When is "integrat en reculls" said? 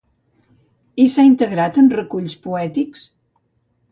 1.31-2.37